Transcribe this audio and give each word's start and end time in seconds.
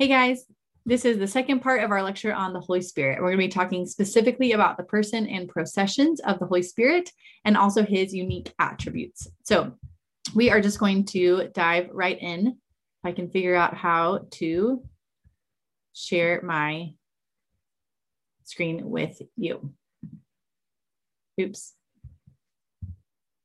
Hey 0.00 0.06
guys, 0.06 0.44
this 0.86 1.04
is 1.04 1.18
the 1.18 1.26
second 1.26 1.58
part 1.58 1.82
of 1.82 1.90
our 1.90 2.04
lecture 2.04 2.32
on 2.32 2.52
the 2.52 2.60
Holy 2.60 2.82
Spirit. 2.82 3.18
We're 3.18 3.32
going 3.32 3.38
to 3.38 3.46
be 3.46 3.48
talking 3.48 3.84
specifically 3.84 4.52
about 4.52 4.76
the 4.76 4.84
person 4.84 5.26
and 5.26 5.48
processions 5.48 6.20
of 6.20 6.38
the 6.38 6.46
Holy 6.46 6.62
Spirit 6.62 7.10
and 7.44 7.56
also 7.56 7.82
his 7.82 8.14
unique 8.14 8.54
attributes. 8.60 9.26
So 9.42 9.72
we 10.36 10.50
are 10.52 10.60
just 10.60 10.78
going 10.78 11.04
to 11.06 11.48
dive 11.52 11.88
right 11.92 12.16
in. 12.16 12.46
If 12.46 12.54
I 13.02 13.10
can 13.10 13.28
figure 13.28 13.56
out 13.56 13.74
how 13.74 14.26
to 14.34 14.84
share 15.94 16.42
my 16.42 16.94
screen 18.44 18.88
with 18.88 19.20
you. 19.36 19.74
Oops. 21.40 21.74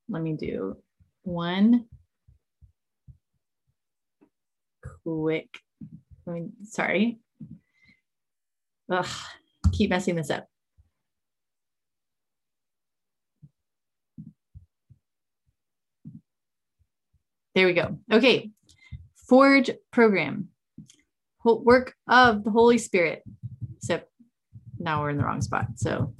Let 0.07 0.21
me 0.21 0.33
do 0.33 0.77
one 1.23 1.88
quick 5.04 5.49
sorry. 6.63 7.20
Ugh, 8.91 9.07
keep 9.71 9.89
messing 9.89 10.16
this 10.16 10.29
up. 10.29 10.48
There 17.55 17.67
we 17.67 17.73
go. 17.73 17.98
Okay. 18.12 18.51
Forge 19.27 19.70
program. 19.91 20.49
Work 21.45 21.93
of 22.07 22.43
the 22.43 22.51
Holy 22.51 22.77
Spirit. 22.77 23.23
Except 23.77 24.09
now 24.79 25.01
we're 25.01 25.12
in 25.12 25.17
the 25.17 25.23
wrong 25.23 25.41
spot. 25.41 25.67
So 25.76 26.13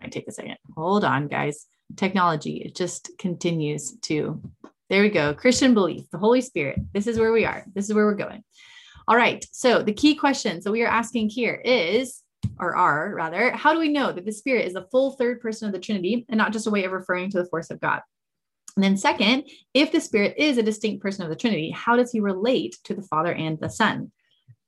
might 0.00 0.12
take 0.12 0.28
a 0.28 0.32
second. 0.32 0.56
Hold 0.76 1.04
on, 1.04 1.28
guys. 1.28 1.66
Technology, 1.96 2.58
it 2.58 2.74
just 2.74 3.10
continues 3.18 3.96
to. 4.02 4.42
There 4.90 5.02
we 5.02 5.08
go. 5.08 5.34
Christian 5.34 5.74
belief, 5.74 6.04
the 6.10 6.18
Holy 6.18 6.40
Spirit. 6.40 6.78
This 6.92 7.06
is 7.06 7.18
where 7.18 7.32
we 7.32 7.44
are. 7.44 7.64
This 7.74 7.88
is 7.88 7.94
where 7.94 8.04
we're 8.04 8.14
going. 8.14 8.42
All 9.08 9.16
right. 9.16 9.42
So 9.52 9.82
the 9.82 9.94
key 9.94 10.14
questions 10.14 10.64
that 10.64 10.70
we 10.70 10.82
are 10.82 10.88
asking 10.88 11.30
here 11.30 11.54
is, 11.64 12.22
or 12.60 12.76
are 12.76 13.14
rather, 13.14 13.50
how 13.52 13.72
do 13.72 13.78
we 13.78 13.88
know 13.88 14.12
that 14.12 14.26
the 14.26 14.32
Spirit 14.32 14.66
is 14.66 14.74
the 14.74 14.86
full 14.90 15.12
third 15.12 15.40
person 15.40 15.66
of 15.66 15.72
the 15.72 15.80
Trinity 15.80 16.26
and 16.28 16.36
not 16.36 16.52
just 16.52 16.66
a 16.66 16.70
way 16.70 16.84
of 16.84 16.92
referring 16.92 17.30
to 17.30 17.38
the 17.38 17.48
force 17.48 17.70
of 17.70 17.80
God? 17.80 18.02
And 18.76 18.84
then, 18.84 18.98
second, 18.98 19.48
if 19.72 19.92
the 19.92 20.00
Spirit 20.02 20.34
is 20.36 20.58
a 20.58 20.62
distinct 20.62 21.02
person 21.02 21.24
of 21.24 21.30
the 21.30 21.36
Trinity, 21.36 21.70
how 21.70 21.96
does 21.96 22.12
he 22.12 22.20
relate 22.20 22.76
to 22.84 22.94
the 22.94 23.02
Father 23.02 23.32
and 23.32 23.58
the 23.58 23.70
Son? 23.70 24.12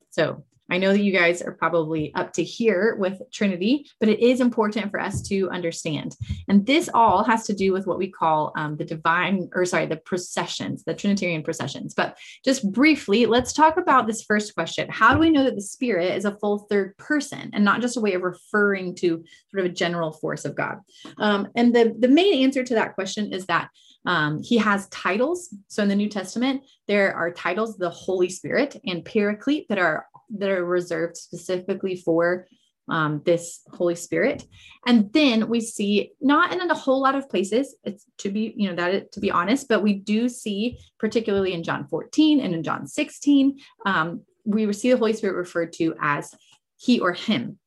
So, 0.08 0.42
I 0.70 0.78
know 0.78 0.92
that 0.92 1.02
you 1.02 1.12
guys 1.12 1.42
are 1.42 1.52
probably 1.52 2.14
up 2.14 2.32
to 2.34 2.44
here 2.44 2.96
with 2.98 3.20
Trinity, 3.32 3.90
but 3.98 4.08
it 4.08 4.20
is 4.20 4.40
important 4.40 4.90
for 4.90 5.00
us 5.00 5.22
to 5.28 5.50
understand. 5.50 6.16
And 6.48 6.64
this 6.66 6.88
all 6.94 7.24
has 7.24 7.44
to 7.46 7.52
do 7.52 7.72
with 7.72 7.86
what 7.86 7.98
we 7.98 8.10
call 8.10 8.52
um, 8.56 8.76
the 8.76 8.84
divine, 8.84 9.50
or 9.54 9.64
sorry, 9.64 9.86
the 9.86 9.96
processions, 9.96 10.84
the 10.84 10.94
Trinitarian 10.94 11.42
processions. 11.42 11.94
But 11.94 12.16
just 12.44 12.70
briefly, 12.70 13.26
let's 13.26 13.52
talk 13.52 13.76
about 13.76 14.06
this 14.06 14.22
first 14.22 14.54
question 14.54 14.88
How 14.88 15.12
do 15.12 15.20
we 15.20 15.30
know 15.30 15.44
that 15.44 15.56
the 15.56 15.62
Spirit 15.62 16.14
is 16.14 16.24
a 16.24 16.36
full 16.36 16.60
third 16.70 16.96
person 16.96 17.50
and 17.52 17.64
not 17.64 17.80
just 17.80 17.96
a 17.96 18.00
way 18.00 18.14
of 18.14 18.22
referring 18.22 18.94
to 18.96 19.24
sort 19.50 19.64
of 19.64 19.70
a 19.70 19.74
general 19.74 20.12
force 20.12 20.44
of 20.44 20.54
God? 20.54 20.78
Um, 21.18 21.48
and 21.56 21.74
the, 21.74 21.94
the 21.98 22.08
main 22.08 22.44
answer 22.44 22.62
to 22.62 22.74
that 22.74 22.94
question 22.94 23.32
is 23.32 23.46
that 23.46 23.70
um, 24.06 24.42
he 24.42 24.56
has 24.58 24.88
titles. 24.88 25.54
So 25.68 25.82
in 25.82 25.88
the 25.88 25.94
New 25.94 26.08
Testament, 26.08 26.62
there 26.88 27.14
are 27.14 27.30
titles, 27.30 27.76
the 27.76 27.90
Holy 27.90 28.28
Spirit 28.28 28.76
and 28.86 29.04
Paraclete, 29.04 29.68
that 29.68 29.78
are 29.78 30.06
that 30.38 30.50
are 30.50 30.64
reserved 30.64 31.16
specifically 31.16 31.96
for 31.96 32.46
um, 32.88 33.22
this 33.24 33.60
Holy 33.72 33.94
Spirit. 33.94 34.44
And 34.86 35.12
then 35.12 35.48
we 35.48 35.60
see 35.60 36.12
not 36.20 36.52
in 36.52 36.70
a 36.70 36.74
whole 36.74 37.00
lot 37.00 37.14
of 37.14 37.28
places, 37.28 37.76
it's 37.84 38.04
to 38.18 38.30
be, 38.30 38.52
you 38.56 38.68
know, 38.68 38.76
that 38.76 39.12
to 39.12 39.20
be 39.20 39.30
honest, 39.30 39.68
but 39.68 39.82
we 39.82 39.94
do 39.94 40.28
see, 40.28 40.78
particularly 40.98 41.52
in 41.52 41.62
John 41.62 41.86
14 41.86 42.40
and 42.40 42.54
in 42.54 42.62
John 42.62 42.86
16, 42.86 43.58
um, 43.86 44.22
we 44.44 44.72
see 44.72 44.90
the 44.90 44.98
Holy 44.98 45.12
Spirit 45.12 45.36
referred 45.36 45.72
to 45.74 45.94
as 46.00 46.34
he 46.76 46.98
or 46.98 47.12
him. 47.12 47.58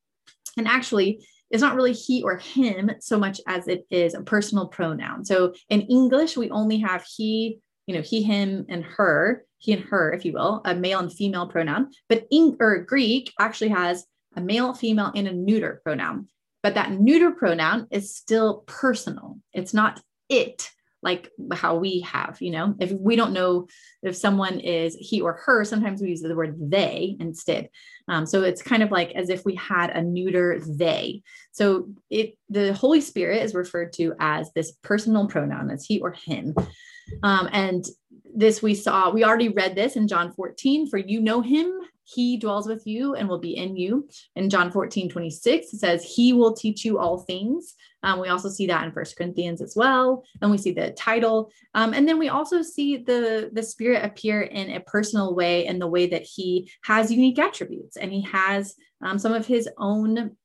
And 0.56 0.68
actually, 0.68 1.26
it's 1.50 1.62
not 1.62 1.76
really 1.76 1.92
he 1.92 2.22
or 2.22 2.36
him 2.36 2.90
so 3.00 3.18
much 3.18 3.40
as 3.46 3.68
it 3.68 3.86
is 3.90 4.14
a 4.14 4.22
personal 4.22 4.66
pronoun. 4.66 5.24
So 5.24 5.54
in 5.68 5.82
English, 5.82 6.36
we 6.36 6.50
only 6.50 6.78
have 6.78 7.06
he, 7.16 7.60
you 7.86 7.94
know, 7.94 8.02
he, 8.02 8.22
him, 8.22 8.66
and 8.68 8.84
her, 8.84 9.44
he 9.58 9.72
and 9.72 9.84
her, 9.84 10.12
if 10.12 10.24
you 10.24 10.32
will, 10.32 10.62
a 10.64 10.74
male 10.74 11.00
and 11.00 11.12
female 11.12 11.46
pronoun. 11.46 11.90
But 12.08 12.26
in 12.30 12.56
or 12.60 12.78
Greek 12.78 13.32
actually 13.38 13.70
has 13.70 14.04
a 14.36 14.40
male, 14.40 14.74
female, 14.74 15.12
and 15.14 15.28
a 15.28 15.32
neuter 15.32 15.80
pronoun. 15.84 16.28
But 16.62 16.74
that 16.74 16.92
neuter 16.92 17.30
pronoun 17.30 17.86
is 17.90 18.16
still 18.16 18.64
personal. 18.66 19.38
It's 19.52 19.74
not 19.74 20.00
it 20.28 20.70
like 21.04 21.30
how 21.52 21.76
we 21.76 22.00
have, 22.00 22.38
you 22.40 22.50
know, 22.50 22.74
if 22.80 22.90
we 22.90 23.14
don't 23.14 23.34
know 23.34 23.68
if 24.02 24.16
someone 24.16 24.58
is 24.58 24.96
he 24.98 25.20
or 25.20 25.34
her, 25.44 25.62
sometimes 25.62 26.00
we 26.00 26.08
use 26.08 26.22
the 26.22 26.34
word 26.34 26.56
they 26.58 27.16
instead. 27.20 27.68
Um, 28.08 28.24
so 28.24 28.42
it's 28.42 28.62
kind 28.62 28.82
of 28.82 28.90
like 28.90 29.12
as 29.12 29.28
if 29.28 29.44
we 29.44 29.54
had 29.54 29.90
a 29.90 30.02
neuter 30.02 30.58
they. 30.66 31.22
So 31.52 31.90
it 32.08 32.38
the 32.48 32.72
Holy 32.72 33.02
Spirit 33.02 33.42
is 33.42 33.54
referred 33.54 33.92
to 33.94 34.14
as 34.18 34.50
this 34.54 34.72
personal 34.82 35.26
pronoun, 35.26 35.70
as 35.70 35.84
he 35.84 36.00
or 36.00 36.12
him. 36.12 36.54
Um, 37.22 37.48
and 37.52 37.84
this 38.34 38.62
we 38.62 38.74
saw, 38.74 39.10
we 39.10 39.24
already 39.24 39.48
read 39.48 39.74
this 39.74 39.96
in 39.96 40.08
John 40.08 40.32
14, 40.32 40.88
for 40.88 40.98
you 40.98 41.20
know 41.20 41.40
him 41.40 41.72
he 42.04 42.36
dwells 42.36 42.66
with 42.68 42.86
you 42.86 43.14
and 43.14 43.28
will 43.28 43.38
be 43.38 43.56
in 43.56 43.76
you. 43.76 44.08
In 44.36 44.50
John 44.50 44.70
14, 44.70 45.08
26, 45.08 45.72
it 45.72 45.78
says, 45.78 46.04
He 46.04 46.32
will 46.32 46.52
teach 46.52 46.84
you 46.84 46.98
all 46.98 47.18
things. 47.18 47.74
Um, 48.02 48.20
we 48.20 48.28
also 48.28 48.50
see 48.50 48.66
that 48.66 48.84
in 48.84 48.92
First 48.92 49.16
Corinthians 49.16 49.62
as 49.62 49.74
well. 49.74 50.22
And 50.42 50.50
we 50.50 50.58
see 50.58 50.72
the 50.72 50.90
title. 50.92 51.50
Um, 51.74 51.94
and 51.94 52.06
then 52.06 52.18
we 52.18 52.28
also 52.28 52.60
see 52.60 52.98
the, 52.98 53.50
the 53.52 53.62
Spirit 53.62 54.04
appear 54.04 54.42
in 54.42 54.70
a 54.70 54.80
personal 54.80 55.34
way 55.34 55.66
in 55.66 55.78
the 55.78 55.86
way 55.86 56.06
that 56.08 56.22
he 56.22 56.70
has 56.82 57.10
unique 57.10 57.38
attributes 57.38 57.96
and 57.96 58.12
he 58.12 58.20
has 58.22 58.74
um, 59.02 59.18
some 59.18 59.32
of 59.32 59.46
his 59.46 59.68
own 59.78 60.36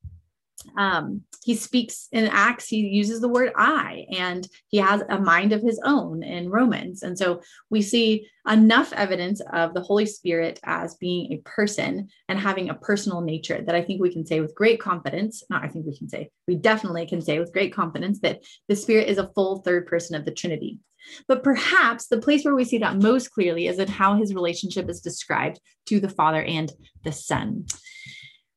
um, 0.76 1.22
he 1.44 1.54
speaks 1.54 2.08
in 2.12 2.26
acts 2.26 2.68
he 2.68 2.78
uses 2.78 3.20
the 3.20 3.28
word 3.28 3.52
i 3.56 4.04
and 4.10 4.46
he 4.68 4.76
has 4.78 5.02
a 5.08 5.18
mind 5.18 5.52
of 5.52 5.62
his 5.62 5.80
own 5.84 6.22
in 6.22 6.50
romans. 6.50 7.02
And 7.02 7.18
so 7.18 7.40
we 7.70 7.82
see 7.82 8.28
enough 8.48 8.92
evidence 8.92 9.40
of 9.52 9.74
the 9.74 9.80
holy 9.80 10.06
spirit 10.06 10.60
as 10.64 10.94
being 10.96 11.32
a 11.32 11.48
person 11.48 12.08
and 12.28 12.38
having 12.38 12.68
a 12.68 12.74
personal 12.74 13.20
nature 13.20 13.62
that 13.62 13.74
i 13.74 13.82
think 13.82 14.00
we 14.00 14.12
can 14.12 14.26
say 14.26 14.40
with 14.40 14.54
great 14.54 14.80
confidence 14.80 15.42
not 15.50 15.64
i 15.64 15.68
think 15.68 15.86
we 15.86 15.96
can 15.96 16.08
say 16.08 16.30
we 16.46 16.56
definitely 16.56 17.06
can 17.06 17.20
say 17.20 17.38
with 17.38 17.52
great 17.52 17.72
confidence 17.72 18.20
that 18.20 18.42
the 18.68 18.76
spirit 18.76 19.08
is 19.08 19.18
a 19.18 19.30
full 19.34 19.58
third 19.58 19.86
person 19.86 20.16
of 20.16 20.24
the 20.24 20.32
trinity. 20.32 20.78
But 21.26 21.42
perhaps 21.42 22.06
the 22.06 22.20
place 22.20 22.44
where 22.44 22.54
we 22.54 22.64
see 22.64 22.78
that 22.78 22.96
most 22.96 23.30
clearly 23.30 23.66
is 23.66 23.78
in 23.78 23.88
how 23.88 24.16
his 24.16 24.34
relationship 24.34 24.88
is 24.88 25.00
described 25.00 25.60
to 25.86 25.98
the 25.98 26.08
father 26.08 26.42
and 26.42 26.70
the 27.04 27.12
son 27.12 27.66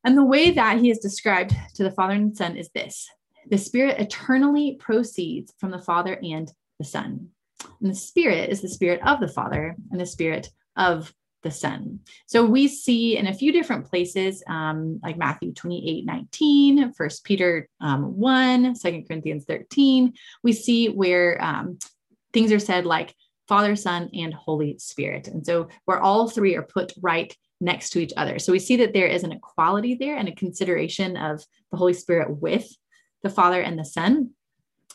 and 0.04 0.18
the 0.18 0.24
way 0.24 0.52
that 0.52 0.80
he 0.80 0.90
is 0.90 1.00
described 1.00 1.56
to 1.76 1.84
the 1.84 1.92
Father 1.92 2.14
and 2.14 2.36
Son 2.36 2.58
is 2.58 2.70
this 2.70 3.10
the 3.50 3.58
Spirit 3.58 4.00
eternally 4.00 4.78
proceeds 4.80 5.54
from 5.60 5.72
the 5.72 5.80
Father 5.80 6.20
and 6.24 6.52
the 6.80 6.86
Son. 6.86 7.30
And 7.82 7.92
the 7.92 7.96
Spirit 7.96 8.50
is 8.50 8.62
the 8.62 8.70
Spirit 8.70 9.02
of 9.06 9.20
the 9.20 9.28
Father 9.28 9.76
and 9.92 10.00
the 10.00 10.06
Spirit 10.06 10.50
of 10.78 11.14
the 11.44 11.52
Son. 11.52 12.00
So 12.26 12.46
we 12.46 12.68
see 12.68 13.18
in 13.18 13.28
a 13.28 13.34
few 13.34 13.52
different 13.52 13.90
places, 13.90 14.42
um, 14.48 15.00
like 15.04 15.18
Matthew 15.18 15.54
28 15.54 16.06
19, 16.06 16.94
1 16.96 17.10
Peter 17.24 17.68
um, 17.82 18.18
1, 18.18 18.76
2 18.82 19.04
Corinthians 19.08 19.46
13, 19.46 20.14
we 20.42 20.54
see 20.54 20.88
where 20.88 21.42
um, 21.44 21.78
things 22.32 22.52
are 22.52 22.60
said 22.60 22.86
like 22.86 23.14
Father, 23.48 23.76
Son, 23.76 24.10
and 24.14 24.34
Holy 24.34 24.78
Spirit. 24.78 25.28
And 25.28 25.46
so 25.46 25.68
where 25.86 26.00
all 26.00 26.30
three 26.30 26.56
are 26.56 26.64
put 26.64 26.94
right 27.02 27.36
next 27.64 27.92
to 27.92 28.00
each 28.00 28.14
other. 28.18 28.40
So 28.40 28.52
we 28.52 28.60
see 28.60 28.76
that 28.78 28.94
there 28.94 29.08
is 29.08 29.24
an 29.24 29.32
equality 29.32 29.96
there 29.96 30.18
and 30.18 30.28
a 30.28 30.36
consideration 30.36 31.16
of 31.16 31.44
the 31.72 31.78
Holy 31.78 31.94
Spirit 31.94 32.42
with 32.42 32.68
the 33.24 33.30
Father 33.30 33.62
and 33.62 33.80
the 33.80 33.86
Son. 33.86 34.32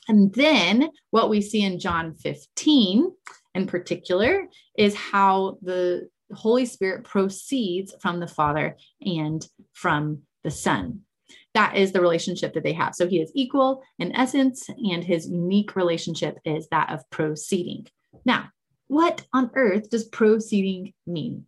And 0.07 0.33
then 0.35 0.91
what 1.11 1.31
we 1.31 1.41
see 1.41 1.63
in 1.63 1.81
John 1.81 2.15
15 2.15 3.11
in 3.55 3.67
particular 3.67 4.47
is 4.77 4.95
how 4.95 5.59
the 5.63 6.09
Holy 6.33 6.67
Spirit 6.67 7.05
proceeds 7.05 7.95
from 8.01 8.21
the 8.21 8.29
Father 8.29 8.77
and 9.01 9.47
from 9.73 10.23
the 10.45 10.51
Son. 10.51 11.01
That 11.55 11.77
is 11.77 11.93
the 11.93 12.01
relationship 12.01 12.55
that 12.55 12.63
they 12.63 12.75
have. 12.75 12.95
So 12.95 13.09
he 13.09 13.21
is 13.21 13.33
equal 13.35 13.83
in 13.99 14.15
essence, 14.15 14.69
and 14.69 15.03
his 15.03 15.29
unique 15.29 15.75
relationship 15.75 16.39
is 16.45 16.69
that 16.69 16.91
of 16.91 17.09
proceeding. 17.11 17.87
Now, 18.25 18.51
what 18.87 19.27
on 19.33 19.51
earth 19.55 19.91
does 19.91 20.05
proceeding 20.05 20.93
mean? 21.07 21.47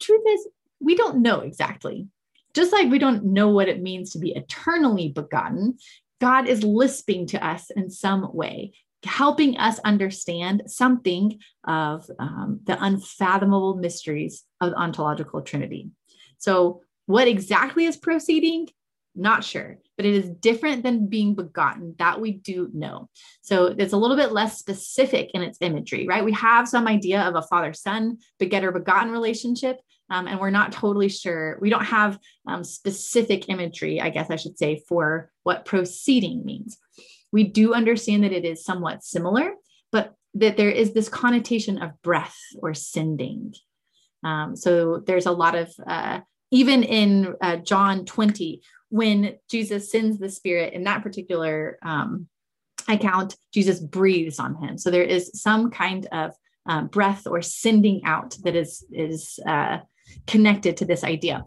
Truth 0.00 0.22
is, 0.28 0.48
we 0.80 0.94
don't 0.94 1.22
know 1.22 1.40
exactly. 1.40 2.08
Just 2.54 2.72
like 2.72 2.90
we 2.90 2.98
don't 2.98 3.24
know 3.24 3.48
what 3.48 3.68
it 3.68 3.82
means 3.82 4.12
to 4.12 4.18
be 4.18 4.32
eternally 4.32 5.10
begotten, 5.10 5.78
God 6.20 6.48
is 6.48 6.64
lisping 6.64 7.26
to 7.28 7.46
us 7.46 7.70
in 7.70 7.90
some 7.90 8.34
way, 8.34 8.72
helping 9.04 9.56
us 9.58 9.78
understand 9.80 10.64
something 10.66 11.38
of 11.64 12.10
um, 12.18 12.60
the 12.64 12.82
unfathomable 12.82 13.76
mysteries 13.76 14.44
of 14.60 14.70
the 14.70 14.76
ontological 14.76 15.42
trinity. 15.42 15.90
So, 16.38 16.82
what 17.06 17.28
exactly 17.28 17.86
is 17.86 17.96
proceeding? 17.96 18.68
Not 19.14 19.42
sure, 19.42 19.78
but 19.96 20.06
it 20.06 20.14
is 20.14 20.28
different 20.28 20.82
than 20.82 21.08
being 21.08 21.34
begotten. 21.34 21.94
That 21.98 22.20
we 22.20 22.32
do 22.32 22.70
know. 22.72 23.08
So 23.42 23.74
it's 23.76 23.92
a 23.92 23.96
little 23.96 24.16
bit 24.16 24.32
less 24.32 24.58
specific 24.58 25.30
in 25.32 25.42
its 25.42 25.58
imagery, 25.60 26.06
right? 26.06 26.24
We 26.24 26.32
have 26.32 26.68
some 26.68 26.86
idea 26.86 27.22
of 27.22 27.34
a 27.34 27.42
father 27.42 27.72
son, 27.72 28.18
begetter 28.38 28.70
begotten 28.70 29.10
relationship, 29.10 29.80
um, 30.10 30.26
and 30.26 30.40
we're 30.40 30.50
not 30.50 30.72
totally 30.72 31.08
sure. 31.08 31.58
We 31.60 31.70
don't 31.70 31.84
have 31.84 32.18
um, 32.46 32.64
specific 32.64 33.48
imagery, 33.48 34.00
I 34.00 34.10
guess 34.10 34.30
I 34.30 34.36
should 34.36 34.58
say, 34.58 34.82
for 34.88 35.30
what 35.42 35.64
proceeding 35.64 36.44
means. 36.44 36.78
We 37.32 37.44
do 37.44 37.74
understand 37.74 38.24
that 38.24 38.32
it 38.32 38.44
is 38.44 38.64
somewhat 38.64 39.04
similar, 39.04 39.52
but 39.92 40.14
that 40.34 40.56
there 40.56 40.70
is 40.70 40.92
this 40.92 41.08
connotation 41.08 41.82
of 41.82 42.00
breath 42.02 42.38
or 42.62 42.72
sending. 42.74 43.54
Um, 44.24 44.56
so 44.56 45.02
there's 45.06 45.26
a 45.26 45.32
lot 45.32 45.54
of, 45.54 45.72
uh, 45.86 46.20
even 46.50 46.82
in 46.82 47.34
uh, 47.42 47.56
John 47.56 48.04
20, 48.04 48.62
when 48.88 49.36
Jesus 49.50 49.90
sends 49.90 50.18
the 50.18 50.30
Spirit 50.30 50.72
in 50.72 50.84
that 50.84 51.02
particular 51.02 51.78
um, 51.82 52.28
account, 52.88 53.36
Jesus 53.52 53.80
breathes 53.80 54.38
on 54.38 54.54
him. 54.56 54.78
So 54.78 54.90
there 54.90 55.02
is 55.02 55.30
some 55.34 55.70
kind 55.70 56.06
of 56.12 56.32
uh, 56.66 56.82
breath 56.82 57.26
or 57.26 57.42
sending 57.42 58.02
out 58.04 58.36
that 58.44 58.54
is 58.54 58.84
is 58.92 59.38
uh, 59.46 59.78
connected 60.26 60.76
to 60.76 60.84
this 60.84 61.04
idea. 61.04 61.44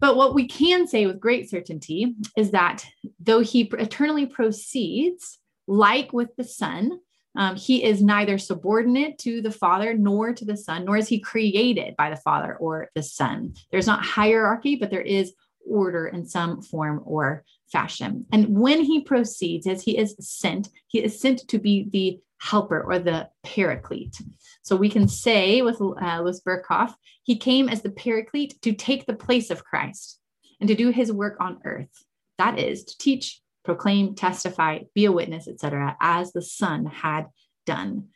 But 0.00 0.16
what 0.16 0.34
we 0.34 0.48
can 0.48 0.86
say 0.88 1.06
with 1.06 1.20
great 1.20 1.48
certainty 1.48 2.16
is 2.36 2.50
that 2.50 2.84
though 3.20 3.40
he 3.40 3.70
eternally 3.78 4.26
proceeds, 4.26 5.38
like 5.68 6.12
with 6.12 6.34
the 6.36 6.44
Son, 6.44 6.98
um, 7.36 7.56
he 7.56 7.84
is 7.84 8.02
neither 8.02 8.36
subordinate 8.36 9.18
to 9.18 9.40
the 9.40 9.50
Father 9.50 9.94
nor 9.94 10.34
to 10.34 10.44
the 10.44 10.56
Son, 10.56 10.84
nor 10.84 10.96
is 10.96 11.08
he 11.08 11.20
created 11.20 11.96
by 11.96 12.10
the 12.10 12.16
Father 12.16 12.56
or 12.56 12.90
the 12.94 13.02
Son. 13.02 13.54
There's 13.70 13.86
not 13.86 14.04
hierarchy, 14.04 14.76
but 14.76 14.90
there 14.90 15.00
is 15.00 15.32
order 15.66 16.08
in 16.08 16.26
some 16.26 16.60
form 16.62 17.00
or 17.04 17.44
fashion. 17.70 18.26
And 18.32 18.58
when 18.58 18.82
he 18.82 19.00
proceeds, 19.00 19.66
as 19.66 19.82
he 19.82 19.96
is 19.96 20.16
sent, 20.20 20.68
he 20.88 21.02
is 21.02 21.20
sent 21.20 21.46
to 21.48 21.58
be 21.58 21.88
the 21.90 22.18
helper 22.40 22.82
or 22.82 22.98
the 22.98 23.28
paraclete. 23.44 24.20
So 24.62 24.76
we 24.76 24.88
can 24.88 25.08
say 25.08 25.60
with 25.60 25.80
uh, 25.80 26.20
Louis 26.22 26.40
Berkhof, 26.40 26.94
he 27.24 27.36
came 27.36 27.68
as 27.68 27.82
the 27.82 27.90
paraclete 27.90 28.60
to 28.62 28.72
take 28.72 29.06
the 29.06 29.14
place 29.14 29.50
of 29.50 29.64
Christ 29.64 30.18
and 30.60 30.68
to 30.68 30.76
do 30.76 30.90
his 30.90 31.12
work 31.12 31.36
on 31.40 31.60
earth. 31.64 32.04
That 32.38 32.58
is 32.58 32.84
to 32.84 32.98
teach, 32.98 33.40
proclaim, 33.64 34.14
testify, 34.14 34.80
be 34.94 35.04
a 35.04 35.12
witness, 35.12 35.48
etc., 35.48 35.96
as 36.00 36.32
the 36.32 36.42
Son 36.42 36.86
had 36.86 37.26
done. 37.66 38.08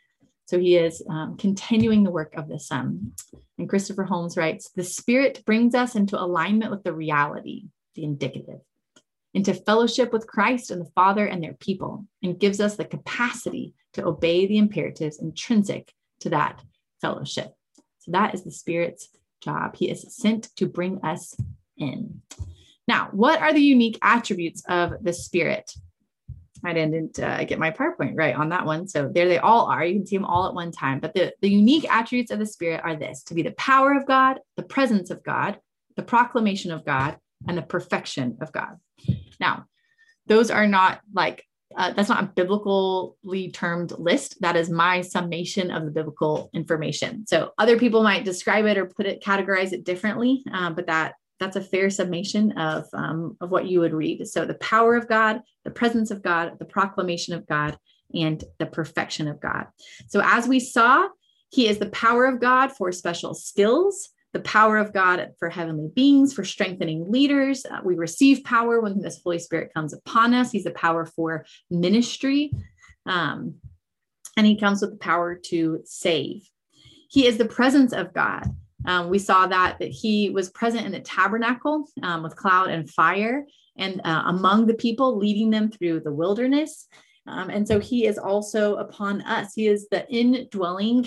So 0.47 0.61
he 0.61 0.77
is 0.77 1.03
um, 1.11 1.37
continuing 1.37 2.05
the 2.05 2.13
work 2.13 2.35
of 2.37 2.49
the 2.49 2.61
Son. 2.61 3.13
And 3.59 3.69
Christopher 3.69 4.05
Holmes 4.05 4.37
writes 4.37 4.71
The 4.71 4.85
Spirit 4.85 5.43
brings 5.45 5.75
us 5.75 5.97
into 5.97 6.21
alignment 6.21 6.71
with 6.71 6.85
the 6.85 6.93
reality, 6.93 7.65
the 7.97 8.05
indicative, 8.05 8.61
into 9.35 9.53
fellowship 9.53 10.13
with 10.13 10.29
Christ 10.29 10.71
and 10.71 10.81
the 10.81 10.91
Father 10.95 11.27
and 11.27 11.43
their 11.43 11.55
people, 11.55 12.07
and 12.23 12.39
gives 12.39 12.61
us 12.61 12.77
the 12.77 12.85
capacity 12.85 13.75
to 13.95 14.07
obey 14.07 14.47
the 14.47 14.59
imperatives 14.59 15.19
intrinsic 15.21 15.93
to 16.21 16.31
that 16.31 16.63
fellowship. 17.01 17.53
So 17.99 18.13
that 18.13 18.35
is 18.35 18.45
the 18.45 18.51
Spirit's 18.51 19.09
job. 19.43 19.77
He 19.77 19.91
is 19.91 20.17
sent 20.17 20.55
to 20.57 20.67
bring 20.67 21.01
us 21.03 21.37
in. 21.77 22.23
Now, 22.89 23.09
what 23.13 23.41
are 23.41 23.53
the 23.53 23.61
unique 23.61 23.99
attributes 24.03 24.63
of 24.69 24.95
the 25.03 25.13
Spirit? 25.13 25.73
I 26.65 26.73
didn't 26.73 27.19
uh, 27.19 27.45
get 27.45 27.59
my 27.59 27.71
PowerPoint 27.71 28.15
right 28.17 28.35
on 28.35 28.49
that 28.49 28.65
one. 28.65 28.89
So 28.89 29.11
there 29.13 29.29
they 29.29 29.39
all 29.39 29.67
are. 29.67 29.85
You 29.85 29.95
can 29.95 30.07
see 30.07 30.17
them 30.17 30.25
all 30.25 30.47
at 30.47 30.55
one 30.55 30.73
time. 30.73 31.01
But 31.01 31.15
the, 31.15 31.35
the 31.41 31.51
unique 31.51 31.87
attributes 31.93 32.31
of 32.31 32.39
the 32.39 32.47
Spirit 32.47 32.81
are 32.83 32.97
this 32.97 33.23
to 33.25 33.35
be 33.35 33.43
the 33.43 33.53
power 33.53 33.95
of 33.95 34.07
God, 34.07 34.41
the 34.57 34.63
presence 34.63 35.11
of 35.11 35.23
God, 35.23 35.59
the 35.97 36.03
proclamation 36.03 36.73
of 36.73 36.85
God, 36.85 37.19
and 37.47 37.59
the 37.59 37.63
perfection 37.63 38.39
of 38.41 38.53
God. 38.53 38.77
Now, 39.39 39.67
those 40.27 40.51
are 40.51 40.67
not 40.67 41.01
like, 41.13 41.45
uh, 41.77 41.93
that's 41.93 42.09
not 42.09 42.25
a 42.25 42.27
biblically 42.27 43.51
termed 43.51 43.93
list. 43.99 44.41
That 44.41 44.57
is 44.57 44.71
my 44.71 45.03
summation 45.03 45.71
of 45.71 45.85
the 45.85 45.91
biblical 45.91 46.51
information. 46.55 47.27
So 47.27 47.53
other 47.59 47.79
people 47.79 48.03
might 48.03 48.25
describe 48.25 48.65
it 48.65 48.79
or 48.79 48.87
put 48.87 49.07
it, 49.07 49.23
categorize 49.23 49.73
it 49.73 49.85
differently, 49.85 50.43
uh, 50.53 50.71
but 50.71 50.87
that 50.87 51.15
that's 51.39 51.57
a 51.57 51.61
fair 51.61 51.91
summation 51.91 52.53
of, 52.53 52.87
um, 52.95 53.37
of 53.43 53.51
what 53.51 53.67
you 53.67 53.81
would 53.81 53.93
read. 53.93 54.27
So 54.27 54.47
the 54.47 54.55
power 54.55 54.97
of 54.97 55.07
God, 55.07 55.43
the 55.65 55.71
presence 55.71 56.11
of 56.11 56.23
God, 56.23 56.59
the 56.59 56.65
proclamation 56.65 57.35
of 57.35 57.47
God, 57.47 57.77
and 58.15 58.43
the 58.59 58.67
perfection 58.67 59.29
of 59.29 59.41
God. 59.41 59.67
So 60.09 60.23
as 60.25 60.49
we 60.49 60.61
saw, 60.61 61.09
he 61.51 61.69
is 61.69 61.79
the 61.79 61.91
power 61.91 62.25
of 62.25 62.41
God 62.41 62.73
for 62.73 62.91
special 62.91 63.35
skills, 63.35 64.09
the 64.37 64.43
power 64.43 64.77
of 64.77 64.93
God 64.93 65.31
for 65.39 65.49
heavenly 65.49 65.89
beings, 65.95 66.35
for 66.35 66.45
strengthening 66.45 67.11
leaders. 67.11 67.65
Uh, 67.65 67.81
we 67.83 67.95
receive 67.95 68.45
power 68.45 68.83
when 68.83 69.01
this 69.01 69.19
Holy 69.25 69.39
Spirit 69.39 69.73
comes 69.73 69.95
upon 69.95 70.35
us. 70.35 70.51
He's 70.51 70.65
the 70.65 70.73
power 70.73 71.07
for 71.07 71.47
ministry. 71.71 72.53
Um, 73.07 73.55
and 74.37 74.47
he 74.47 74.59
comes 74.59 74.83
with 74.83 74.91
the 74.91 74.99
power 74.99 75.37
to 75.47 75.81
save. 75.87 76.47
He 77.09 77.27
is 77.27 77.39
the 77.39 77.47
presence 77.47 77.95
of 77.95 78.13
God. 78.13 78.45
Um, 78.85 79.09
we 79.09 79.19
saw 79.19 79.47
that 79.47 79.79
that 79.79 79.89
he 79.89 80.29
was 80.29 80.51
present 80.51 80.85
in 80.85 80.93
the 80.93 81.01
tabernacle 81.01 81.89
um, 82.03 82.23
with 82.23 82.37
cloud 82.37 82.69
and 82.69 82.91
fire 82.91 83.47
and 83.79 84.03
uh, 84.05 84.25
among 84.27 84.67
the 84.67 84.75
people 84.75 85.17
leading 85.17 85.49
them 85.49 85.71
through 85.71 86.01
the 86.01 86.13
wilderness 86.13 86.87
um, 87.27 87.51
and 87.51 87.67
so 87.67 87.81
he 87.81 88.07
is 88.07 88.17
also 88.17 88.77
upon 88.77 89.23
us 89.23 89.55
he 89.55 89.67
is 89.67 89.89
the 89.91 90.09
indwelling 90.09 91.05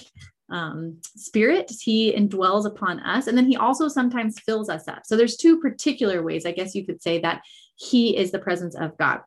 um, 0.51 0.98
spirit 1.16 1.72
he 1.81 2.13
indwells 2.13 2.66
upon 2.66 3.00
us. 3.01 3.28
And 3.28 3.38
then 3.38 3.46
he 3.46 3.57
also 3.57 3.88
sometimes 3.88 4.40
fills 4.40 4.69
us 4.69 4.88
up. 4.88 5.06
So 5.06 5.16
there's 5.16 5.38
two 5.38 5.60
particular 5.60 6.22
ways 6.24 6.46
i 6.46 6.51
guess 6.51 6.75
you 6.75 6.86
could 6.86 7.01
say 7.01 7.19
that 7.19 7.42
he 7.75 8.18
is 8.18 8.31
the 8.31 8.40
presence 8.40 8.75
of 8.75 8.98
god. 8.98 9.22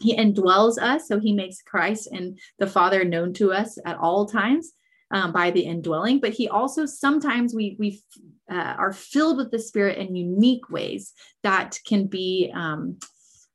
He 0.00 0.16
indwells 0.16 0.80
us 0.80 1.08
so 1.08 1.20
he 1.20 1.32
makes 1.32 1.62
christ 1.62 2.08
and 2.10 2.38
the 2.58 2.66
father 2.66 3.04
known 3.04 3.32
to 3.34 3.52
us 3.52 3.78
at 3.84 3.98
all 3.98 4.26
times 4.26 4.72
um, 5.10 5.32
by 5.32 5.50
the 5.52 5.60
indwelling, 5.60 6.18
but 6.18 6.32
he 6.32 6.48
also 6.48 6.86
sometimes 6.86 7.54
we 7.54 7.76
we 7.78 8.02
uh, 8.50 8.74
are 8.78 8.92
filled 8.92 9.36
with 9.36 9.50
the 9.50 9.58
Spirit 9.58 9.98
in 9.98 10.16
unique 10.16 10.68
ways 10.70 11.12
that 11.42 11.78
can 11.86 12.06
be 12.06 12.50
um, 12.54 12.98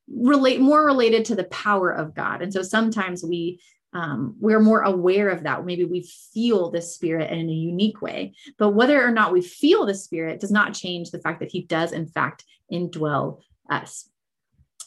relate 0.08 0.62
more 0.62 0.86
related 0.86 1.26
to 1.26 1.36
the 1.36 1.44
power 1.46 1.92
of 1.92 2.16
God. 2.16 2.42
And 2.42 2.54
so 2.54 2.62
sometimes 2.62 3.24
we 3.24 3.60
um, 3.94 4.36
we're 4.40 4.60
more 4.60 4.82
aware 4.82 5.30
of 5.30 5.44
that. 5.44 5.66
Maybe 5.66 5.86
we 5.86 6.04
feel 6.34 6.70
the 6.70 6.82
Spirit 6.82 7.32
in 7.32 7.50
a 7.50 7.54
unique 7.54 8.02
way, 8.02 8.34
but 8.58 8.70
whether 8.70 9.04
or 9.04 9.12
not 9.12 9.34
we 9.34 9.42
feel 9.42 9.86
the 9.86 9.96
Spirit 9.96 10.40
does 10.40 10.52
not 10.52 10.74
change 10.74 11.12
the 11.12 11.20
fact 11.20 11.40
that 11.40 11.52
He 11.52 11.64
does 11.64 11.92
in 11.92 12.08
fact 12.08 12.46
indwell 12.72 13.42
us. 13.70 14.10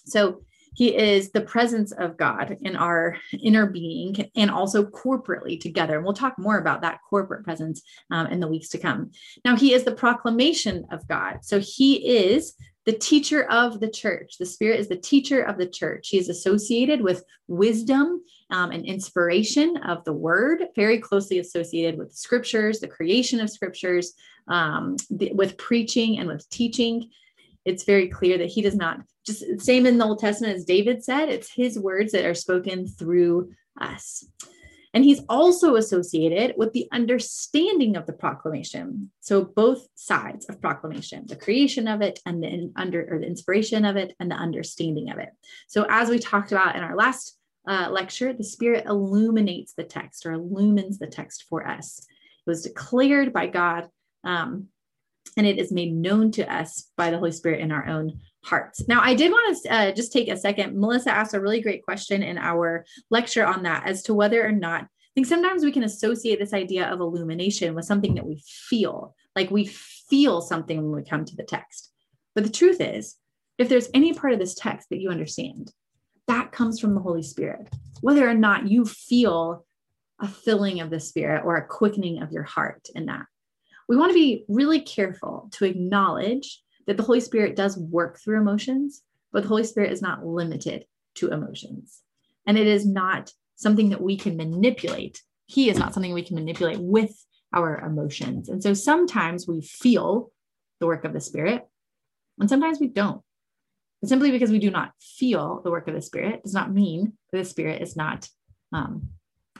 So 0.05 0.43
he 0.75 0.97
is 0.97 1.31
the 1.31 1.41
presence 1.41 1.93
of 1.93 2.17
God 2.17 2.57
in 2.63 2.77
our 2.77 3.17
inner 3.43 3.67
being 3.67 4.31
and 4.35 4.51
also 4.51 4.85
corporately 4.85 5.61
together. 5.61 5.97
And 5.97 6.05
we'll 6.05 6.15
talk 6.15 6.39
more 6.39 6.59
about 6.59 6.81
that 6.83 7.01
corporate 7.09 7.45
presence 7.45 7.83
um, 8.11 8.29
in 8.29 8.41
the 8.41 8.49
weeks 8.49 8.69
to 8.71 8.79
come. 8.79 9.11
Now, 9.45 9.57
He 9.57 9.75
is 9.75 9.85
the 9.85 9.95
proclamation 9.95 10.87
of 10.91 11.07
God. 11.07 11.41
So 11.43 11.61
He 11.61 12.27
is 12.27 12.55
the 12.85 12.93
teacher 12.93 13.45
of 13.45 13.81
the 13.81 13.91
church. 13.91 14.39
The 14.39 14.47
Spirit 14.47 14.81
is 14.81 14.89
the 14.89 14.97
teacher 14.97 15.43
of 15.43 15.57
the 15.57 15.67
church. 15.67 16.09
He 16.09 16.19
is 16.19 16.29
associated 16.29 17.01
with 17.01 17.25
wisdom 17.47 18.23
um, 18.51 18.71
and 18.71 18.85
inspiration 18.85 19.77
of 19.79 20.05
the 20.05 20.13
word, 20.13 20.65
very 20.75 20.99
closely 20.99 21.39
associated 21.39 21.99
with 21.99 22.13
scriptures, 22.13 22.81
the 22.81 22.89
creation 22.89 23.41
of 23.41 23.51
scriptures, 23.51 24.15
um, 24.49 24.97
the, 25.11 25.33
with 25.33 25.57
preaching 25.57 26.19
and 26.19 26.29
with 26.29 26.49
teaching 26.51 27.11
it's 27.65 27.85
very 27.85 28.09
clear 28.09 28.39
that 28.39 28.49
he 28.49 28.63
does 28.63 28.75
not 28.75 29.01
just 29.25 29.61
same 29.61 29.87
in 29.87 29.99
the 29.99 30.05
Old 30.05 30.19
Testament 30.19 30.57
as 30.57 30.65
David 30.65 31.05
said, 31.05 31.29
it's 31.29 31.53
his 31.53 31.79
words 31.79 32.13
that 32.13 32.25
are 32.25 32.35
spoken 32.35 32.87
through 32.87 33.53
us. 33.81 34.27
And 34.95 35.05
he's 35.05 35.23
also 35.29 35.77
associated 35.77 36.55
with 36.57 36.73
the 36.73 36.87
understanding 36.93 37.97
of 37.97 38.07
the 38.07 38.13
proclamation. 38.13 39.11
So 39.21 39.45
both 39.45 39.87
sides 39.95 40.47
of 40.49 40.61
proclamation, 40.61 41.25
the 41.27 41.37
creation 41.37 41.89
of 41.89 42.03
it 42.03 42.21
and 42.27 42.43
the 42.43 42.71
under 42.77 43.09
or 43.11 43.19
the 43.19 43.27
inspiration 43.27 43.85
of 43.85 43.97
it 43.97 44.15
and 44.21 44.31
the 44.31 44.37
understanding 44.37 45.11
of 45.11 45.19
it. 45.19 45.31
So 45.69 45.87
as 45.89 46.11
we 46.11 46.19
talked 46.19 46.53
about 46.53 46.77
in 46.77 46.83
our 46.83 46.95
last 46.95 47.39
uh, 47.67 47.89
lecture, 47.91 48.33
the 48.33 48.45
Spirit 48.45 48.85
illuminates 48.87 49.73
the 49.75 49.85
text 49.85 50.27
or 50.27 50.33
illumines 50.33 50.99
the 50.99 51.07
text 51.07 51.45
for 51.49 51.67
us. 51.67 52.07
It 52.47 52.51
was 52.51 52.63
declared 52.63 53.33
by 53.33 53.47
God 53.47 53.89
um, 54.25 54.69
and 55.37 55.47
it 55.47 55.59
is 55.59 55.73
made 55.73 55.93
known 55.93 56.31
to 56.33 56.53
us 56.53 56.91
by 56.97 57.11
the 57.11 57.19
Holy 57.19 57.33
Spirit 57.33 57.61
in 57.61 57.73
our 57.73 57.87
own 57.87 58.21
hearts. 58.45 58.87
Now, 58.89 59.01
I 59.01 59.15
did 59.15 59.31
want 59.31 59.57
to 59.63 59.73
uh, 59.73 59.93
just 59.93 60.13
take 60.13 60.29
a 60.29 60.37
second. 60.37 60.79
Melissa 60.79 61.11
asked 61.11 61.35
a 61.35 61.41
really 61.41 61.61
great 61.61 61.83
question 61.85 62.23
in 62.23 62.39
our 62.39 62.85
lecture 63.11 63.47
on 63.47 63.63
that 63.63 63.87
as 63.87 64.03
to 64.05 64.15
whether 64.15 64.45
or 64.45 64.53
not 64.53 64.83
I 65.13 65.15
think 65.15 65.27
sometimes 65.27 65.63
we 65.63 65.73
can 65.73 65.85
associate 65.85 66.39
this 66.39 66.55
idea 66.55 66.87
of 66.89 67.01
illumination 67.01 67.75
with 67.75 67.85
something 67.85 68.15
that 68.15 68.25
we 68.25 68.43
feel, 68.47 69.15
like 69.37 69.51
we 69.51 69.67
feel 69.67 70.41
something 70.41 70.79
when 70.79 71.03
we 71.03 71.07
come 71.07 71.27
to 71.27 71.37
the 71.37 71.43
text. 71.43 71.93
But 72.35 72.45
the 72.45 72.51
truth 72.51 72.81
is, 72.81 73.17
if 73.59 73.69
there's 73.69 73.91
any 73.93 74.15
part 74.15 74.33
of 74.33 74.39
this 74.39 74.55
text 74.55 74.89
that 74.89 75.01
you 75.01 75.11
understand, 75.11 75.71
that 76.29 76.51
comes 76.51 76.81
from 76.81 76.95
the 76.95 77.03
Holy 77.03 77.23
Spirit. 77.23 77.69
Whether 78.01 78.27
or 78.27 78.33
not 78.33 78.69
you 78.69 78.87
feel 78.87 79.67
a 80.19 80.27
filling 80.27 80.81
of 80.81 80.89
the 80.89 80.99
Spirit 80.99 81.45
or 81.45 81.57
a 81.57 81.67
quickening 81.67 82.23
of 82.23 82.33
your 82.33 82.45
heart 82.45 82.89
in 82.95 83.05
that 83.07 83.27
we 83.89 83.97
want 83.97 84.11
to 84.11 84.15
be 84.15 84.45
really 84.49 84.81
careful 84.81 85.49
to 85.53 85.65
acknowledge 85.65 86.63
that 86.87 86.97
the 86.97 87.03
Holy 87.03 87.21
Spirit 87.21 87.57
does 87.57 87.77
work 87.79 88.19
through 88.19 88.41
emotions, 88.41 89.03
but 89.33 89.43
the 89.43 89.49
Holy 89.49 89.65
Spirit 89.65 89.93
is 89.93 90.03
not 90.03 90.27
limited 90.27 90.85
to 91.17 91.31
emotions. 91.31 92.01
And 92.47 92.59
it 92.59 92.67
is 92.67 92.87
not 92.87 93.33
something 93.57 93.91
that 93.91 94.01
we 94.01 94.17
can 94.17 94.37
manipulate. 94.37 95.23
He 95.47 95.69
is 95.69 95.79
not 95.79 95.95
something 95.95 96.13
we 96.13 96.25
can 96.25 96.35
manipulate 96.35 96.79
with 96.81 97.15
our 97.53 97.79
emotions. 97.81 98.49
And 98.49 98.63
so 98.63 98.75
sometimes 98.75 99.47
we 99.47 99.61
feel 99.61 100.33
the 100.81 100.87
work 100.87 101.05
of 101.05 101.13
the 101.13 101.21
Spirit, 101.21 101.67
and 102.41 102.49
sometimes 102.49 102.81
we 102.81 102.89
don't. 102.89 103.23
Simply 104.05 104.33
because 104.33 104.51
we 104.51 104.59
do 104.59 104.71
not 104.71 104.93
feel 105.01 105.61
the 105.63 105.71
work 105.71 105.87
of 105.87 105.95
the 105.95 106.03
Spirit 106.03 106.43
does 106.43 106.55
not 106.55 106.73
mean 106.73 107.13
that 107.31 107.39
the 107.39 107.45
Spirit 107.45 107.83
is 107.83 107.95
not 107.95 108.29
um, 108.73 109.11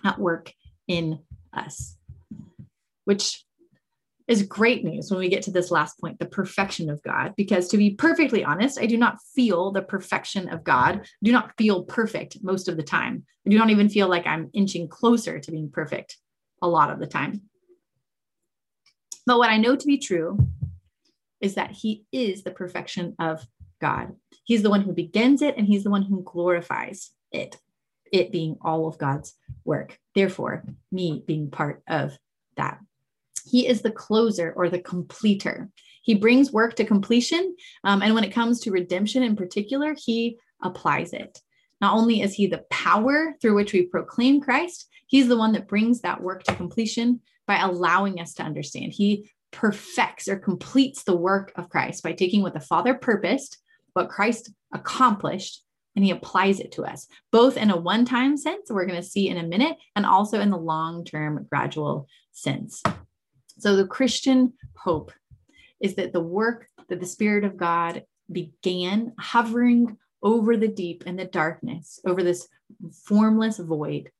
at 0.03 0.19
work 0.19 0.53
in 0.89 1.21
us, 1.53 1.97
which 3.05 3.45
is 4.33 4.43
great 4.43 4.83
news 4.83 5.11
when 5.11 5.21
we 5.21 5.29
get 5.29 5.43
to 5.43 5.51
this 5.51 5.71
last 5.71 6.01
point 6.01 6.19
the 6.19 6.27
perfection 6.27 6.89
of 6.91 7.03
God. 7.03 7.35
Because 7.37 7.69
to 7.69 7.77
be 7.77 7.91
perfectly 7.91 8.43
honest, 8.43 8.81
I 8.81 8.87
do 8.87 8.97
not 8.97 9.19
feel 9.35 9.71
the 9.71 9.83
perfection 9.83 10.49
of 10.49 10.65
God. 10.65 10.95
Mm-hmm. 10.95 11.03
I 11.03 11.25
do 11.25 11.33
not 11.33 11.53
feel 11.59 11.85
perfect 11.85 12.39
most 12.43 12.67
of 12.67 12.77
the 12.77 12.83
time. 12.83 13.25
I 13.47 13.51
do 13.51 13.59
not 13.59 13.71
even 13.71 13.89
feel 13.89 14.09
like 14.09 14.27
I'm 14.27 14.51
inching 14.53 14.89
closer 14.89 15.39
to 15.39 15.51
being 15.51 15.71
perfect 15.71 16.17
a 16.63 16.69
lot 16.69 16.91
of 16.91 16.99
the 16.99 17.07
time. 17.07 17.43
But 19.27 19.39
what 19.39 19.51
I 19.51 19.59
know 19.59 19.77
to 19.77 19.87
be 19.87 19.99
true 19.99 20.39
is 21.41 21.55
that 21.55 21.73
He 21.73 22.05
is 22.11 22.43
the 22.43 22.51
perfection 22.51 23.15
of 23.19 23.47
God. 23.81 24.15
He's 24.45 24.63
the 24.63 24.71
one 24.71 24.81
who 24.81 24.93
begins 24.93 25.43
it 25.43 25.57
and 25.57 25.67
He's 25.67 25.85
the 25.85 25.91
one 25.91 26.03
who 26.03 26.23
glorifies 26.23 27.11
it, 27.31 27.59
it 28.11 28.33
being 28.33 28.57
all 28.63 28.87
of 28.87 28.99
God's 28.99 29.35
work. 29.65 29.99
Therefore, 30.15 30.65
me 30.91 31.23
being 31.27 31.51
part 31.51 31.83
of 31.87 32.17
that. 32.57 32.79
He 33.45 33.67
is 33.67 33.83
the 33.83 33.91
closer 33.91 34.53
or 34.57 34.69
the 34.69 34.81
completer. 34.81 35.69
He 36.03 36.15
brings 36.15 36.53
work 36.53 36.75
to 36.77 36.85
completion. 36.85 37.57
Um, 37.85 38.03
and 38.03 38.15
when 38.15 38.25
it 38.25 38.33
comes 38.33 38.61
to 38.61 38.73
redemption 38.73 39.23
in 39.23 39.37
particular, 39.37 39.95
he 39.97 40.39
applies 40.63 41.13
it. 41.13 41.41
Not 41.81 41.95
only 41.95 42.23
is 42.23 42.35
he 42.35 42.47
the 42.47 42.65
power 42.71 43.35
through 43.41 43.55
which 43.55 43.73
we 43.73 43.87
proclaim 43.87 44.41
Christ, 44.41 44.89
he's 45.07 45.29
the 45.29 45.37
one 45.37 45.53
that 45.53 45.69
brings 45.69 46.01
that 46.01 46.23
work 46.23 46.45
to 46.45 46.55
completion 46.55 47.21
by 47.47 47.59
allowing 47.59 48.21
us 48.21 48.35
to 48.35 48.43
understand. 48.43 48.93
He 48.93 49.31
perfects 49.51 50.29
or 50.29 50.37
completes 50.37 51.03
the 51.03 51.17
work 51.17 51.53
of 51.57 51.69
Christ 51.69 52.03
by 52.03 52.13
taking 52.13 52.43
what 52.43 52.55
the 52.55 52.61
Father 52.61 52.95
purposed, 52.95 53.59
what 53.93 54.09
Christ 54.09 54.51
accomplished, 54.73 55.63
and 55.95 56.05
he 56.05 56.11
applies 56.11 56.59
it 56.59 56.73
to 56.73 56.85
us, 56.85 57.07
both 57.31 57.57
in 57.57 57.71
a 57.71 57.77
one 57.77 58.05
time 58.05 58.37
sense, 58.37 58.71
we're 58.71 58.87
going 58.87 59.01
to 59.01 59.07
see 59.07 59.29
in 59.29 59.37
a 59.37 59.43
minute, 59.43 59.77
and 59.95 60.07
also 60.07 60.41
in 60.41 60.51
the 60.51 60.57
long 60.57 61.05
term 61.05 61.47
gradual 61.51 62.09
sense. 62.33 62.83
So 63.59 63.77
the 63.77 63.87
Christian 63.87 64.55
hope 64.77 65.13
is 65.81 65.95
that 65.97 66.13
the 66.13 66.21
work 66.21 66.69
that 66.89 67.01
the 67.01 67.07
Spirit 67.07 67.45
of 67.45 67.57
God 67.57 68.05
began 68.31 69.13
hovering 69.19 69.97
over 70.23 70.57
the 70.57 70.69
deep 70.69 71.05
and 71.07 71.19
the 71.19 71.25
darkness, 71.25 72.01
over 72.07 72.23
this 72.23 72.49
formless 73.05 73.59
void, 73.59 74.11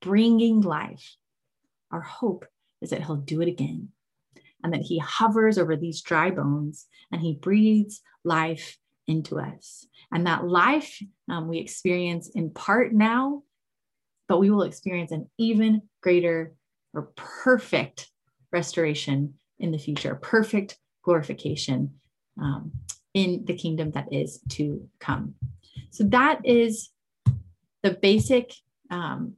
bringing 0.00 0.60
life. 0.60 1.16
Our 1.90 2.00
hope 2.00 2.46
is 2.80 2.90
that 2.90 3.02
He'll 3.04 3.16
do 3.16 3.40
it 3.42 3.48
again 3.48 3.88
and 4.62 4.72
that 4.72 4.82
He 4.82 4.98
hovers 4.98 5.58
over 5.58 5.76
these 5.76 6.02
dry 6.02 6.30
bones 6.30 6.86
and 7.12 7.20
He 7.20 7.34
breathes 7.34 8.00
life 8.24 8.78
into 9.06 9.38
us. 9.38 9.86
And 10.12 10.26
that 10.26 10.46
life 10.46 11.00
um, 11.28 11.48
we 11.48 11.58
experience 11.58 12.30
in 12.30 12.50
part 12.50 12.92
now, 12.92 13.42
but 14.28 14.38
we 14.38 14.50
will 14.50 14.62
experience 14.62 15.12
an 15.12 15.28
even 15.38 15.82
greater 16.02 16.54
or 16.94 17.12
perfect 17.16 18.10
restoration 18.52 19.34
in 19.58 19.70
the 19.70 19.78
future, 19.78 20.14
perfect 20.14 20.78
glorification 21.02 21.94
um, 22.40 22.72
in 23.14 23.44
the 23.44 23.54
kingdom 23.54 23.90
that 23.92 24.12
is 24.12 24.40
to 24.48 24.88
come. 24.98 25.34
So 25.90 26.04
that 26.04 26.40
is 26.44 26.90
the 27.82 27.92
basic 27.92 28.52
um, 28.90 29.34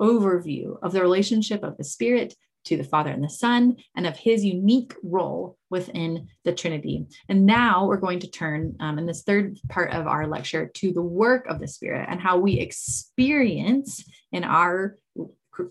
overview 0.00 0.76
of 0.82 0.92
the 0.92 1.00
relationship 1.00 1.62
of 1.62 1.76
the 1.76 1.84
Spirit 1.84 2.34
to 2.64 2.76
the 2.76 2.84
Father 2.84 3.10
and 3.10 3.22
the 3.22 3.28
Son 3.28 3.76
and 3.94 4.06
of 4.06 4.16
his 4.16 4.44
unique 4.44 4.94
role 5.02 5.58
within 5.70 6.28
the 6.44 6.52
Trinity. 6.52 7.06
And 7.28 7.44
now 7.44 7.86
we're 7.86 7.98
going 7.98 8.20
to 8.20 8.30
turn 8.30 8.76
um, 8.80 8.98
in 8.98 9.06
this 9.06 9.22
third 9.22 9.58
part 9.68 9.92
of 9.92 10.06
our 10.06 10.26
lecture 10.26 10.70
to 10.74 10.92
the 10.92 11.02
work 11.02 11.46
of 11.46 11.60
the 11.60 11.68
Spirit 11.68 12.06
and 12.08 12.20
how 12.20 12.38
we 12.38 12.58
experience 12.58 14.04
in 14.32 14.44
our 14.44 14.96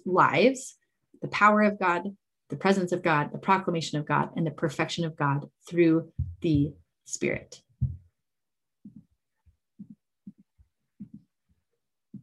lives 0.05 0.75
the 1.21 1.27
power 1.29 1.61
of 1.63 1.79
God, 1.79 2.15
the 2.49 2.55
presence 2.55 2.91
of 2.91 3.03
God, 3.03 3.31
the 3.31 3.37
proclamation 3.37 3.99
of 3.99 4.05
God, 4.05 4.29
and 4.35 4.45
the 4.45 4.51
perfection 4.51 5.05
of 5.05 5.15
God 5.15 5.49
through 5.67 6.09
the 6.41 6.73
Spirit. 7.05 7.61